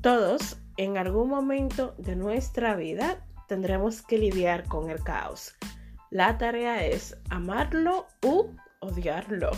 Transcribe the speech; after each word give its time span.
Todos 0.00 0.58
en 0.76 0.96
algún 0.96 1.28
momento 1.28 1.94
de 1.98 2.14
nuestra 2.14 2.76
vida 2.76 3.26
tendremos 3.48 4.00
que 4.00 4.16
lidiar 4.16 4.64
con 4.68 4.90
el 4.90 5.02
caos. 5.02 5.56
La 6.10 6.38
tarea 6.38 6.86
es 6.86 7.16
amarlo 7.30 8.06
u 8.22 8.46
odiarlo. 8.78 9.50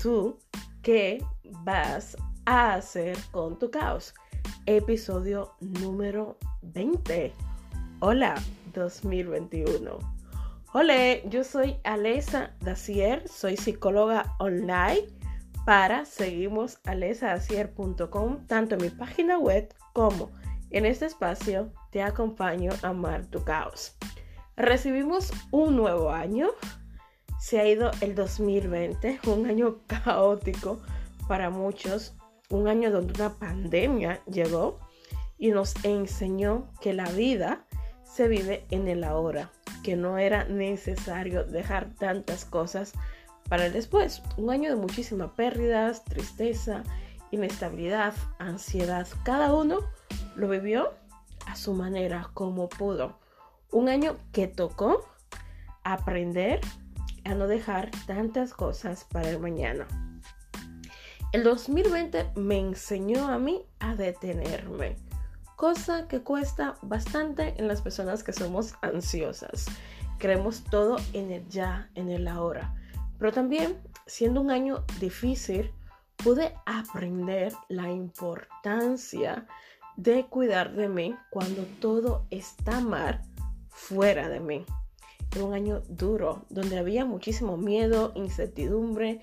¿Tú 0.00 0.38
qué 0.80 1.22
vas 1.64 2.16
a 2.46 2.74
hacer 2.74 3.18
con 3.30 3.58
tu 3.58 3.70
caos? 3.70 4.14
Episodio 4.64 5.52
número 5.60 6.38
20. 6.62 7.34
Hola 8.00 8.36
2021. 8.72 9.98
Hola, 10.72 11.22
yo 11.24 11.44
soy 11.44 11.76
Alesa 11.84 12.54
Dacier, 12.60 13.28
soy 13.28 13.58
psicóloga 13.58 14.34
online 14.38 15.17
para 15.68 16.06
seguimos 16.06 16.78
tanto 18.46 18.74
en 18.74 18.80
mi 18.80 18.88
página 18.88 19.38
web 19.38 19.68
como 19.92 20.30
en 20.70 20.86
este 20.86 21.04
espacio 21.04 21.74
te 21.90 22.00
acompaño 22.00 22.72
a 22.82 22.88
amar 22.88 23.26
tu 23.26 23.44
caos. 23.44 23.94
Recibimos 24.56 25.30
un 25.50 25.76
nuevo 25.76 26.08
año. 26.08 26.48
Se 27.38 27.60
ha 27.60 27.68
ido 27.68 27.90
el 28.00 28.14
2020, 28.14 29.20
un 29.26 29.44
año 29.44 29.80
caótico 29.86 30.80
para 31.28 31.50
muchos, 31.50 32.14
un 32.48 32.66
año 32.66 32.90
donde 32.90 33.12
una 33.20 33.34
pandemia 33.34 34.22
llegó 34.24 34.80
y 35.36 35.50
nos 35.50 35.74
enseñó 35.84 36.72
que 36.80 36.94
la 36.94 37.10
vida 37.10 37.66
se 38.04 38.26
vive 38.26 38.64
en 38.70 38.88
el 38.88 39.04
ahora, 39.04 39.50
que 39.84 39.96
no 39.96 40.16
era 40.16 40.44
necesario 40.44 41.44
dejar 41.44 41.94
tantas 41.94 42.46
cosas 42.46 42.94
para 43.48 43.66
el 43.66 43.72
después. 43.72 44.22
Un 44.36 44.50
año 44.50 44.70
de 44.70 44.76
muchísimas 44.76 45.30
pérdidas, 45.32 46.04
tristeza, 46.04 46.82
inestabilidad, 47.30 48.14
ansiedad. 48.38 49.06
Cada 49.24 49.54
uno 49.54 49.78
lo 50.36 50.48
vivió 50.48 50.94
a 51.46 51.56
su 51.56 51.74
manera, 51.74 52.30
como 52.34 52.68
pudo. 52.68 53.18
Un 53.70 53.88
año 53.88 54.16
que 54.32 54.46
tocó 54.46 55.04
aprender 55.84 56.60
a 57.24 57.34
no 57.34 57.46
dejar 57.46 57.90
tantas 58.06 58.52
cosas 58.54 59.04
para 59.04 59.28
el 59.28 59.38
mañana. 59.38 59.86
El 61.32 61.44
2020 61.44 62.30
me 62.36 62.58
enseñó 62.58 63.28
a 63.28 63.38
mí 63.38 63.66
a 63.80 63.94
detenerme, 63.94 64.96
cosa 65.56 66.08
que 66.08 66.22
cuesta 66.22 66.76
bastante 66.80 67.54
en 67.58 67.68
las 67.68 67.82
personas 67.82 68.24
que 68.24 68.32
somos 68.32 68.74
ansiosas. 68.80 69.66
Creemos 70.18 70.64
todo 70.64 70.96
en 71.12 71.30
el 71.30 71.46
ya, 71.48 71.90
en 71.94 72.08
el 72.08 72.28
ahora. 72.28 72.74
Pero 73.18 73.32
también, 73.32 73.80
siendo 74.06 74.40
un 74.40 74.50
año 74.50 74.84
difícil, 75.00 75.72
pude 76.16 76.54
aprender 76.66 77.52
la 77.68 77.90
importancia 77.90 79.46
de 79.96 80.26
cuidar 80.26 80.72
de 80.72 80.88
mí 80.88 81.16
cuando 81.30 81.62
todo 81.80 82.26
está 82.30 82.80
mal 82.80 83.22
fuera 83.68 84.28
de 84.28 84.40
mí. 84.40 84.64
Era 85.34 85.44
un 85.44 85.54
año 85.54 85.82
duro, 85.88 86.46
donde 86.48 86.78
había 86.78 87.04
muchísimo 87.04 87.56
miedo, 87.56 88.12
incertidumbre, 88.14 89.20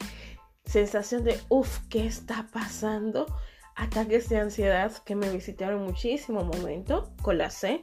sensación 0.65 1.23
de, 1.23 1.39
uff, 1.49 1.79
¿qué 1.89 2.05
está 2.05 2.47
pasando? 2.51 3.25
Ataques 3.75 4.29
de 4.29 4.37
ansiedad 4.37 4.91
que 5.03 5.15
me 5.15 5.29
visitaron 5.29 5.83
muchísimo 5.83 6.43
momento, 6.43 7.11
colapsé, 7.21 7.81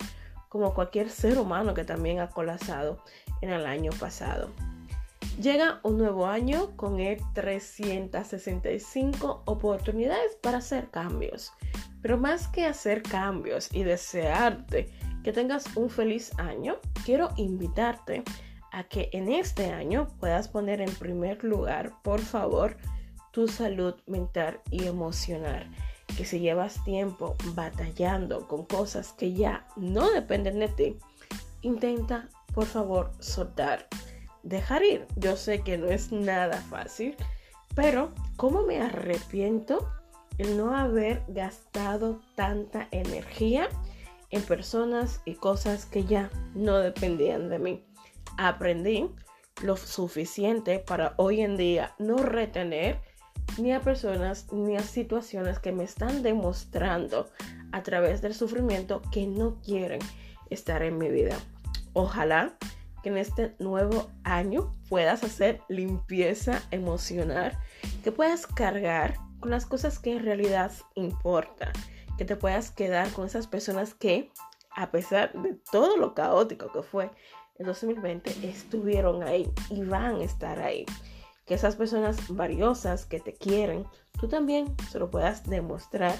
como 0.49 0.75
cualquier 0.75 1.11
ser 1.11 1.39
humano 1.39 1.75
que 1.75 1.85
también 1.85 2.21
ha 2.21 2.29
colapsado 2.29 3.03
en 3.41 3.51
el 3.51 3.67
año 3.67 3.91
pasado. 3.99 4.51
Llega 5.43 5.81
un 5.83 5.99
nuevo 5.99 6.27
año 6.27 6.77
con 6.77 6.99
365 7.35 9.43
oportunidades 9.45 10.37
para 10.41 10.59
hacer 10.59 10.89
cambios. 10.91 11.51
Pero 12.01 12.17
más 12.17 12.47
que 12.47 12.65
hacer 12.65 13.03
cambios 13.03 13.69
y 13.75 13.83
desearte 13.83 14.89
que 15.25 15.33
tengas 15.33 15.65
un 15.75 15.91
feliz 15.91 16.31
año, 16.39 16.77
quiero 17.05 17.31
invitarte 17.37 18.23
a 18.71 18.85
que 18.85 19.11
en 19.13 19.33
este 19.33 19.73
año 19.73 20.07
puedas 20.21 20.47
poner 20.47 20.81
en 20.81 20.95
primer 20.95 21.43
lugar, 21.43 22.01
por 22.05 22.21
favor, 22.21 22.77
tu 23.33 23.49
salud 23.49 23.97
mental 24.07 24.61
y 24.71 24.87
emocional. 24.87 25.69
Que 26.17 26.25
si 26.25 26.39
llevas 26.39 26.85
tiempo 26.85 27.35
batallando 27.47 28.47
con 28.47 28.65
cosas 28.65 29.13
que 29.15 29.33
ya 29.33 29.67
no 29.75 30.09
dependen 30.13 30.61
de 30.61 30.69
ti, 30.69 30.99
intenta, 31.63 32.29
por 32.55 32.67
favor, 32.67 33.11
soltar 33.19 33.89
dejar 34.43 34.83
ir. 34.85 35.07
Yo 35.17 35.37
sé 35.37 35.63
que 35.63 35.79
no 35.79 35.87
es 35.87 36.13
nada 36.13 36.61
fácil, 36.63 37.17
pero 37.75 38.13
¿cómo 38.37 38.63
me 38.63 38.81
arrepiento 38.81 39.89
el 40.39 40.57
no 40.57 40.77
haber 40.77 41.23
gastado 41.29 42.21
tanta 42.35 42.89
energía 42.91 43.69
en 44.31 44.43
personas 44.43 45.21
y 45.25 45.35
cosas 45.35 45.87
que 45.87 46.05
ya 46.05 46.31
no 46.55 46.79
dependían 46.79 47.49
de 47.49 47.59
mí? 47.59 47.85
Aprendí 48.39 49.11
lo 49.63 49.77
suficiente 49.77 50.79
para 50.79 51.15
hoy 51.17 51.43
en 51.43 51.57
día 51.57 51.95
no 51.99 52.17
retener 52.17 53.01
ni 53.59 53.73
a 53.73 53.81
personas 53.81 54.51
ni 54.53 54.77
a 54.77 54.83
situaciones 54.83 55.59
que 55.59 55.73
me 55.73 55.85
están 55.85 56.23
demostrando 56.23 57.29
a 57.71 57.83
través 57.83 58.23
del 58.23 58.35
sufrimiento 58.35 59.03
que 59.13 59.27
no 59.27 59.61
quieren 59.61 60.01
estar 60.51 60.83
en 60.83 60.99
mi 60.99 61.11
vida. 61.11 61.37
Ojalá 61.93 62.57
que 63.03 63.09
en 63.09 63.19
este 63.19 63.55
nuevo 63.59 64.11
año 64.25 64.75
puedas 64.89 65.25
hacer 65.25 65.61
limpieza 65.69 66.63
emocional, 66.71 67.59
que 68.05 68.13
puedas 68.13 68.47
cargar 68.47 69.17
con 69.41 69.51
las 69.51 69.67
cosas 69.67 69.99
que 69.99 70.13
en 70.13 70.25
realidad 70.25 70.73
importan, 70.95 71.73
que 72.17 72.25
te 72.25 72.37
puedas 72.37 72.71
quedar 72.71 73.11
con 73.11 73.27
esas 73.27 73.47
personas 73.47 73.95
que, 73.95 74.31
a 74.71 74.91
pesar 74.91 75.33
de 75.33 75.55
todo 75.71 75.97
lo 75.97 76.15
caótico 76.15 76.71
que 76.73 76.83
fue 76.83 77.11
el 77.59 77.67
2020, 77.67 78.49
estuvieron 78.49 79.23
ahí 79.23 79.53
y 79.71 79.83
van 79.83 80.17
a 80.17 80.25
estar 80.25 80.61
ahí. 80.61 80.87
Que 81.45 81.55
esas 81.55 81.75
personas 81.75 82.17
valiosas 82.29 83.05
que 83.05 83.19
te 83.19 83.35
quieren, 83.35 83.85
tú 84.21 84.29
también 84.29 84.75
se 84.91 85.01
lo 85.01 85.11
puedas 85.11 85.45
demostrar 85.49 86.15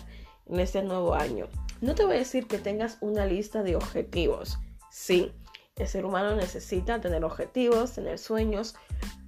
en 0.47 0.59
este 0.59 0.83
nuevo 0.83 1.15
año. 1.15 1.47
No 1.81 1.95
te 1.95 2.05
voy 2.05 2.17
a 2.17 2.19
decir 2.19 2.47
que 2.47 2.59
tengas 2.59 2.99
una 3.01 3.27
lista 3.27 3.63
de 3.63 3.77
objetivos. 3.77 4.59
Sí, 4.91 5.33
el 5.77 5.89
ser 5.89 6.05
humano 6.05 6.37
necesita 6.37 7.01
tener 7.01 7.25
objetivos, 7.25 7.93
tener 7.93 8.19
sueños, 8.19 8.75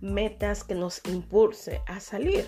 metas 0.01 0.65
que 0.65 0.75
nos 0.75 1.01
impulse 1.09 1.81
a 1.87 2.01
salir 2.01 2.47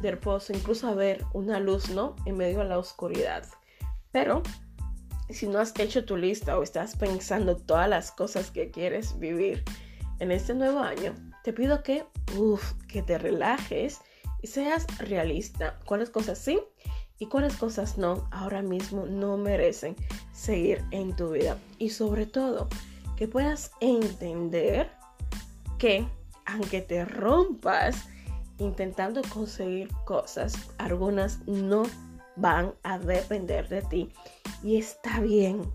del 0.00 0.18
pozo, 0.18 0.52
incluso 0.52 0.88
a 0.88 0.94
ver 0.94 1.24
una 1.32 1.60
luz, 1.60 1.90
¿no? 1.90 2.14
En 2.26 2.36
medio 2.36 2.58
de 2.58 2.66
la 2.66 2.78
oscuridad. 2.78 3.46
Pero 4.10 4.42
si 5.30 5.46
no 5.46 5.60
has 5.60 5.78
hecho 5.78 6.04
tu 6.04 6.16
lista 6.16 6.58
o 6.58 6.62
estás 6.62 6.96
pensando 6.96 7.56
todas 7.56 7.88
las 7.88 8.10
cosas 8.12 8.50
que 8.50 8.70
quieres 8.70 9.18
vivir 9.18 9.64
en 10.18 10.30
este 10.30 10.54
nuevo 10.54 10.80
año, 10.80 11.14
te 11.42 11.52
pido 11.52 11.82
que, 11.82 12.04
uff, 12.36 12.74
que 12.86 13.02
te 13.02 13.16
relajes 13.18 14.00
y 14.42 14.48
seas 14.48 14.86
realista. 14.98 15.78
¿Cuáles 15.86 16.10
cosas 16.10 16.38
sí 16.38 16.60
y 17.18 17.26
cuáles 17.26 17.56
cosas 17.56 17.96
no 17.96 18.28
ahora 18.30 18.60
mismo 18.60 19.06
no 19.06 19.38
merecen 19.38 19.96
seguir 20.32 20.84
en 20.90 21.16
tu 21.16 21.30
vida? 21.30 21.56
Y 21.78 21.90
sobre 21.90 22.26
todo, 22.26 22.68
que 23.16 23.28
puedas 23.28 23.72
entender 23.80 24.90
que 25.78 26.06
aunque 26.46 26.80
te 26.80 27.04
rompas 27.04 28.04
intentando 28.58 29.22
conseguir 29.22 29.88
cosas, 30.04 30.54
algunas 30.78 31.40
no 31.46 31.84
van 32.36 32.74
a 32.82 32.98
depender 32.98 33.68
de 33.68 33.82
ti. 33.82 34.12
Y 34.62 34.76
está 34.76 35.20
bien. 35.20 35.70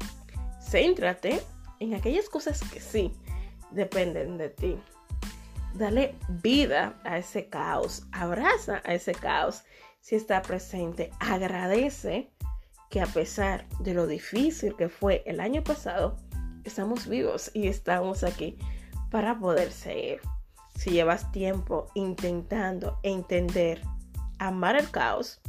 Céntrate 0.61 1.41
en 1.79 1.93
aquellas 1.93 2.29
cosas 2.29 2.61
que 2.71 2.79
sí 2.79 3.11
dependen 3.71 4.37
de 4.37 4.49
ti. 4.49 4.77
Dale 5.73 6.15
vida 6.41 6.99
a 7.03 7.17
ese 7.17 7.47
caos. 7.47 8.03
Abraza 8.11 8.81
a 8.85 8.93
ese 8.93 9.13
caos 9.13 9.63
si 10.01 10.15
está 10.15 10.41
presente. 10.41 11.11
Agradece 11.19 12.31
que 12.89 13.01
a 13.01 13.05
pesar 13.05 13.67
de 13.79 13.93
lo 13.93 14.07
difícil 14.07 14.75
que 14.75 14.89
fue 14.89 15.23
el 15.25 15.39
año 15.39 15.63
pasado, 15.63 16.17
estamos 16.67 17.07
vivos 17.07 17.51
y 17.53 17.67
estamos 17.67 18.23
aquí 18.23 18.57
para 19.09 19.39
poder 19.39 19.71
seguir. 19.71 20.21
Si 20.75 20.91
llevas 20.91 21.31
tiempo 21.31 21.87
intentando 21.95 22.99
entender, 23.03 23.81
amar 24.39 24.75
el 24.75 24.89
caos, 24.91 25.41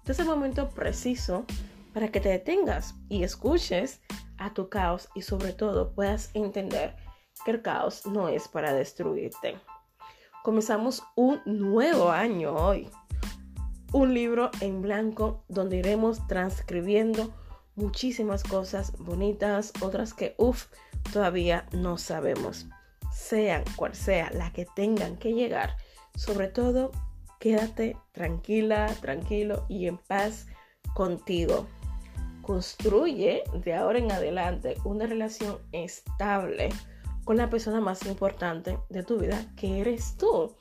este 0.00 0.12
es 0.12 0.18
el 0.20 0.26
momento 0.26 0.68
preciso 0.70 1.44
para 1.92 2.08
que 2.08 2.20
te 2.20 2.28
detengas 2.28 2.94
y 3.08 3.24
escuches 3.24 4.00
a 4.38 4.54
tu 4.54 4.68
caos 4.68 5.08
y 5.14 5.22
sobre 5.22 5.52
todo 5.52 5.92
puedas 5.92 6.30
entender 6.34 6.94
que 7.44 7.50
el 7.50 7.62
caos 7.62 8.06
no 8.06 8.28
es 8.28 8.48
para 8.48 8.72
destruirte. 8.72 9.56
Comenzamos 10.44 11.02
un 11.16 11.40
nuevo 11.44 12.10
año 12.10 12.54
hoy. 12.54 12.88
Un 13.92 14.14
libro 14.14 14.50
en 14.60 14.82
blanco 14.82 15.44
donde 15.48 15.78
iremos 15.78 16.24
transcribiendo 16.28 17.34
muchísimas 17.76 18.42
cosas 18.42 18.92
bonitas, 18.98 19.72
otras 19.80 20.14
que, 20.14 20.34
uff, 20.38 20.66
todavía 21.12 21.66
no 21.72 21.98
sabemos. 21.98 22.66
Sean 23.12 23.64
cual 23.76 23.94
sea 23.94 24.30
la 24.32 24.52
que 24.52 24.66
tengan 24.74 25.16
que 25.16 25.32
llegar, 25.32 25.76
sobre 26.16 26.48
todo, 26.48 26.90
quédate 27.38 27.96
tranquila, 28.12 28.86
tranquilo 29.00 29.64
y 29.68 29.86
en 29.86 29.98
paz 29.98 30.46
contigo. 30.94 31.66
Construye 32.42 33.44
de 33.64 33.74
ahora 33.74 33.98
en 33.98 34.10
adelante 34.10 34.76
una 34.84 35.06
relación 35.06 35.58
estable 35.72 36.70
con 37.24 37.36
la 37.36 37.50
persona 37.50 37.80
más 37.80 38.06
importante 38.06 38.78
de 38.88 39.02
tu 39.02 39.18
vida, 39.18 39.44
que 39.56 39.80
eres 39.80 40.16
tú. 40.16 40.54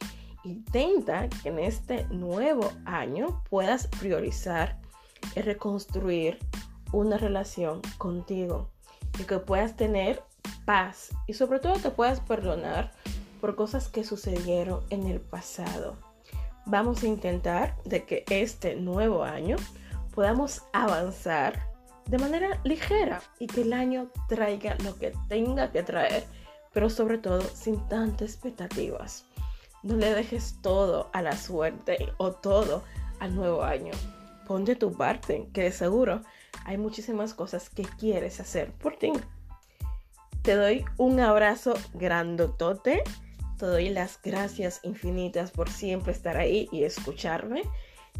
Intenta 0.44 1.29
que 1.29 1.50
en 1.50 1.59
este 1.59 2.06
nuevo 2.07 2.71
año 2.85 3.44
puedas 3.50 3.88
priorizar 3.88 4.79
y 5.35 5.41
reconstruir 5.41 6.39
una 6.95 7.18
relación 7.18 7.81
contigo 7.97 8.69
y 9.19 9.24
que 9.24 9.39
puedas 9.39 9.75
tener 9.75 10.24
paz 10.65 11.09
y 11.27 11.33
sobre 11.33 11.59
todo 11.59 11.74
te 11.75 11.92
puedas 11.92 12.19
perdonar 12.19 12.92
por 13.42 13.56
cosas 13.56 13.89
que 13.89 14.03
sucedieron 14.03 14.81
en 14.89 15.07
el 15.07 15.19
pasado. 15.19 15.97
Vamos 16.65 17.03
a 17.03 17.07
intentar 17.07 17.75
de 17.83 18.06
que 18.06 18.25
este 18.30 18.75
nuevo 18.75 19.24
año 19.24 19.57
podamos 20.13 20.63
avanzar 20.74 21.68
de 22.07 22.18
manera 22.18 22.59
ligera 22.63 23.21
y 23.39 23.47
que 23.47 23.62
el 23.62 23.74
año 23.74 24.09
traiga 24.27 24.75
lo 24.83 24.95
que 24.97 25.13
tenga 25.27 25.71
que 25.71 25.83
traer, 25.83 26.24
pero 26.74 26.89
sobre 26.89 27.18
todo 27.18 27.42
sin 27.42 27.88
tantas 27.88 28.31
expectativas. 28.31 29.25
No 29.83 29.95
le 29.95 30.13
dejes 30.13 30.57
todo 30.62 31.09
a 31.13 31.21
la 31.21 31.38
suerte 31.38 32.13
o 32.18 32.31
todo 32.31 32.83
al 33.19 33.36
nuevo 33.36 33.63
año. 33.63 33.92
Pon 34.47 34.65
de 34.65 34.75
tu 34.75 34.92
parte, 34.94 35.50
que 35.53 35.63
de 35.63 35.71
seguro 35.71 36.21
hay 36.63 36.78
muchísimas 36.78 37.34
cosas 37.34 37.69
que 37.69 37.84
quieres 37.84 38.40
hacer 38.40 38.72
por 38.74 38.98
ti. 38.98 39.12
Te 40.42 40.56
doy 40.56 40.86
un 40.98 41.19
abrazo 41.19 41.74
grandotote. 41.94 43.04
Te 43.57 43.66
doy 43.66 43.90
las 43.90 44.19
gracias 44.22 44.80
infinitas 44.84 45.52
por 45.52 45.69
siempre 45.69 46.12
estar 46.12 46.38
ahí 46.38 46.69
y 46.72 46.84
escucharme. 46.84 47.63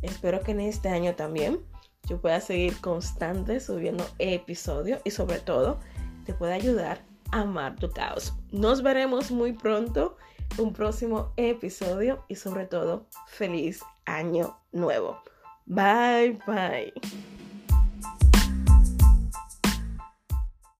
Espero 0.02 0.42
que 0.42 0.52
en 0.52 0.62
este 0.62 0.90
año 0.90 1.16
también 1.16 1.60
yo 2.08 2.20
pueda 2.20 2.40
seguir 2.40 2.80
constante 2.82 3.60
subiendo 3.60 4.06
episodios 4.20 5.02
y 5.04 5.12
sobre 5.12 5.40
todo 5.40 5.80
te 6.26 6.34
pueda 6.34 6.56
ayudar 6.56 7.02
a 7.32 7.42
amar 7.42 7.76
tu 7.76 7.90
caos. 7.92 8.34
Nos 8.52 8.82
veremos 8.82 9.32
muy 9.32 9.54
pronto 9.54 10.18
un 10.58 10.74
próximo 10.74 11.32
episodio 11.38 12.24
y 12.28 12.36
sobre 12.36 12.66
todo 12.66 13.08
feliz 13.28 13.82
año 14.06 14.58
nuevo. 14.72 15.20
Bye 15.66 16.40
bye. 16.46 17.35